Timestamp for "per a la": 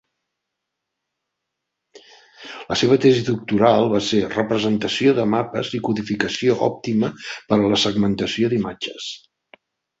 7.53-7.83